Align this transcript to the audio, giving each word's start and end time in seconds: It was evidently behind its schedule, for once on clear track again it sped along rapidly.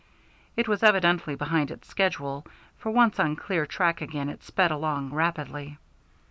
It 0.57 0.67
was 0.67 0.81
evidently 0.81 1.35
behind 1.35 1.69
its 1.69 1.87
schedule, 1.87 2.43
for 2.79 2.89
once 2.91 3.19
on 3.19 3.35
clear 3.35 3.67
track 3.67 4.01
again 4.01 4.29
it 4.29 4.43
sped 4.43 4.71
along 4.71 5.11
rapidly. 5.13 5.77